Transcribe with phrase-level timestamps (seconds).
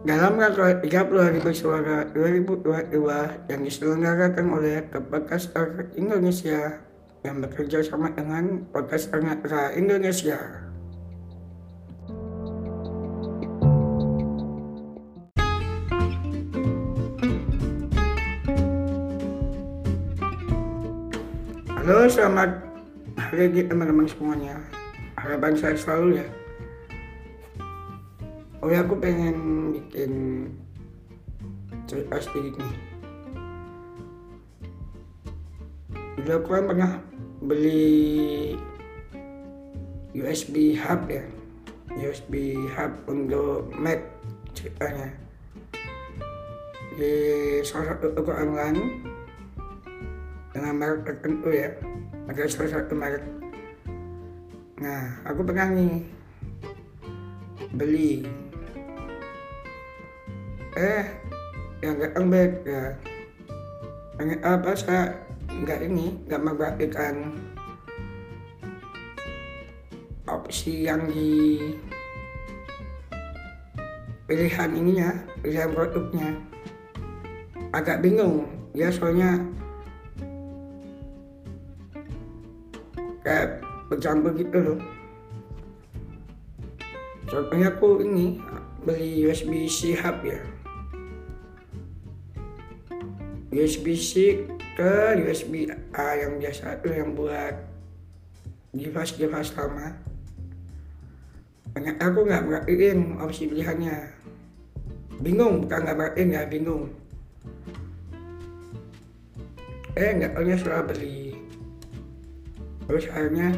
[0.00, 6.80] Dalam rangka 30 Hari Bersuara 2022 yang diselenggarakan oleh Kepodcaster Indonesia
[7.20, 10.40] yang bekerja sama dengan Podcaster Netra Indonesia.
[21.76, 22.50] Halo, selamat
[23.20, 24.64] hari ini teman-teman semuanya.
[25.20, 26.28] Harapan saya selalu ya.
[28.60, 30.12] Oh ya, aku pengen bikin
[31.88, 32.76] cerita sedikit nih.
[36.20, 36.92] Dulu aku kan pernah
[37.40, 38.52] beli
[40.12, 41.24] USB hub ya.
[41.96, 44.04] USB hub untuk Mac
[44.52, 45.08] ceritanya.
[47.00, 47.14] Di
[47.64, 49.00] salah satu toko online
[50.52, 51.72] dengan merek tertentu ya.
[52.28, 53.24] Ada salah satu merek.
[54.84, 56.04] Nah, aku pernah nih
[57.72, 58.28] beli
[60.78, 61.02] eh
[61.82, 62.84] yang nggak baik ya.
[64.14, 65.16] Pengen apa saya
[65.50, 67.14] nggak ini nggak memperhatikan
[70.30, 71.58] opsi yang di
[74.30, 75.10] pilihan ininya
[75.42, 76.28] pilihan produknya.
[77.74, 79.42] Agak bingung ya soalnya
[83.26, 83.58] kayak
[83.90, 84.80] bercampur gitu loh.
[87.26, 88.42] Contohnya aku ini
[88.82, 90.59] beli USB-C hub ya
[93.50, 94.46] USB-C
[94.78, 94.94] ke
[95.26, 97.58] USB A yang biasa tuh yang buat
[98.70, 100.10] device device lama
[101.70, 104.10] banyak aku nggak merhatiin opsi pilihannya.
[105.22, 106.90] Bingung bukan nggak merhatiin ya bingung.
[109.94, 111.38] Eh nggak tahunya setelah beli.
[112.90, 113.54] Terus akhirnya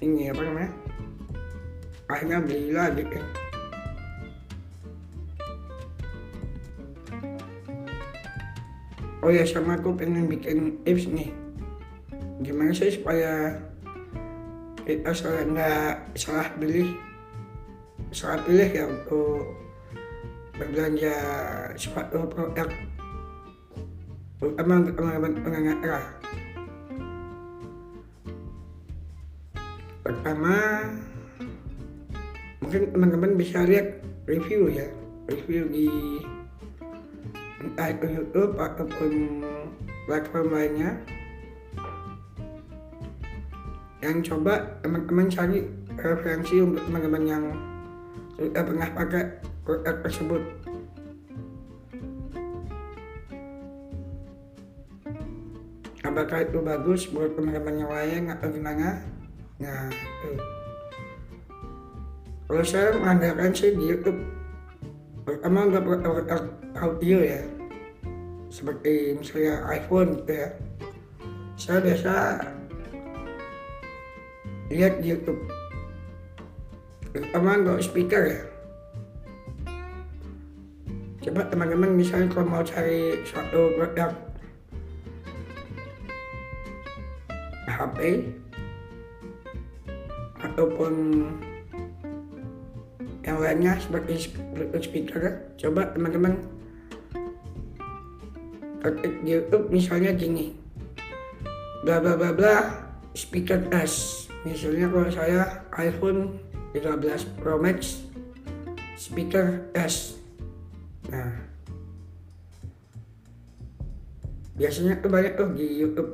[0.00, 0.72] ini apa namanya?
[2.08, 3.49] Akhirnya beli lagi kan
[9.20, 11.30] oh ya sama aku pengen bikin tips nih.
[12.40, 13.60] Gimana sih supaya
[14.84, 16.88] kita salah nggak salah pilih?
[18.10, 19.60] Salah pilih ya untuk
[20.60, 21.16] berbelanja
[21.80, 22.68] suatu produk
[24.40, 26.00] terutama untuk teman-teman pengenara
[30.04, 30.56] pertama
[32.60, 34.88] mungkin teman-teman bisa lihat review ya
[35.32, 35.88] review di
[37.60, 39.44] entah itu YouTube ataupun
[40.08, 40.96] platform lainnya
[44.00, 45.68] yang coba teman-teman cari
[46.00, 47.44] referensi untuk teman-teman yang
[48.40, 49.22] sudah pernah pakai
[49.60, 50.42] produk tersebut.
[56.00, 59.04] Apakah itu bagus buat teman-teman yang lain atau gimana?
[59.60, 60.32] Nah itu
[62.48, 64.39] kalau saya mengandalkan sih di YouTube
[65.24, 66.42] pertama nggak produk
[66.80, 67.42] audio ya?
[68.50, 70.48] Seperti misalnya iPhone gitu ya.
[71.60, 72.12] Saya biasa
[74.70, 75.42] lihat di YouTube.
[77.10, 78.40] Pertama nggak speaker ya?
[81.20, 84.12] Coba teman-teman misalnya kalau mau cari suatu produk
[87.68, 87.98] HP
[90.40, 90.92] ataupun
[93.20, 96.40] yang lainnya Bluetooth speaker coba teman-teman.
[98.80, 100.56] Ketik di YouTube misalnya gini.
[101.84, 102.54] Bla bla bla bla
[103.12, 104.26] speaker S.
[104.48, 106.40] Misalnya kalau saya iPhone
[106.72, 108.00] 13 Pro Max
[108.96, 110.16] speaker S.
[111.12, 111.44] Nah.
[114.56, 116.12] Biasanya tuh banyak tuh di YouTube.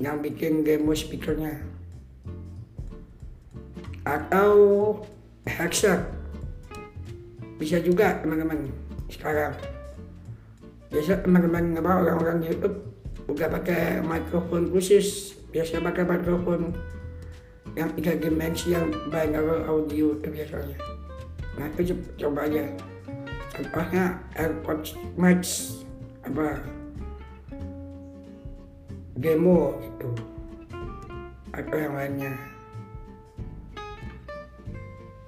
[0.00, 1.71] Yang bikin demo speakernya
[4.02, 4.52] atau
[5.46, 6.02] headset
[7.62, 8.74] bisa juga teman-teman
[9.06, 9.54] sekarang.
[10.90, 12.82] Biasa teman-teman apa orang-orang YouTube
[13.30, 15.38] udah pakai mikrofon khusus.
[15.54, 16.74] Biasa pakai mikrofon
[17.78, 20.78] yang tiga dimensi yang binaural audio itu biasanya.
[21.54, 22.66] Nah itu coba aja.
[23.52, 25.40] Contohnya AirPods Max
[26.26, 26.58] apa?
[29.14, 30.08] Demo gitu.
[31.52, 32.32] Atau yang lainnya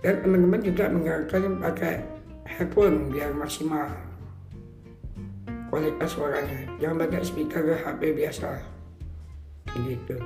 [0.04, 2.04] dan teman-teman juga menggunakan pakai
[2.44, 3.88] headphone biar maksimal
[5.72, 6.68] kualitas suaranya.
[6.76, 8.60] Jangan pakai speaker HP biasa.
[9.74, 10.20] Gitu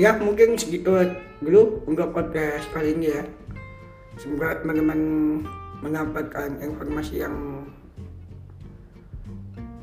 [0.00, 0.96] ya mungkin segitu
[1.44, 3.22] dulu untuk podcast kali ini ya.
[4.16, 5.00] Semoga teman-teman
[5.84, 7.68] mendapatkan informasi yang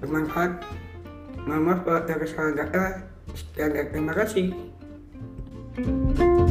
[0.02, 0.66] bermanfaat.
[1.46, 2.02] Mohon maaf kalau
[2.58, 3.17] ada
[3.56, 4.54] terima kasih.
[5.78, 6.47] thank you